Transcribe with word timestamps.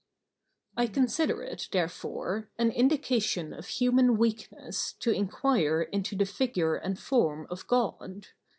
I 0.75 0.87
consider 0.87 1.43
it, 1.43 1.67
therefore, 1.71 2.49
an 2.57 2.71
indication 2.71 3.53
of 3.53 3.67
human 3.67 4.17
weakness 4.17 4.93
to 4.93 5.11
inquire 5.11 5.83
into 5.83 6.15
the 6.15 6.25
figure 6.25 6.73
and 6.73 6.97
form 6.97 7.45
of 7.51 7.67
God. 7.67 8.29